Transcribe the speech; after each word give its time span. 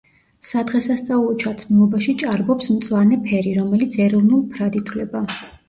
სადღესასწაულო 0.51 1.35
ჩაცმულობაში 1.43 2.17
ჭარბობს 2.23 2.71
მწვანე 2.79 3.21
ფერი, 3.29 3.55
რომელიც 3.61 4.01
ეროვნულ 4.09 4.45
ფრად 4.57 4.83
ითვლება. 4.85 5.27